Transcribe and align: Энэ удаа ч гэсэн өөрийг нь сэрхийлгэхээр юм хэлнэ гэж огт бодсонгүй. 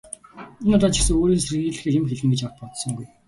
Энэ 0.63 0.75
удаа 0.77 0.91
ч 0.93 0.97
гэсэн 0.99 1.15
өөрийг 1.17 1.37
нь 1.39 1.43
сэрхийлгэхээр 1.47 1.97
юм 1.99 2.05
хэлнэ 2.07 2.31
гэж 2.31 2.41
огт 2.47 2.57
бодсонгүй. 2.61 3.07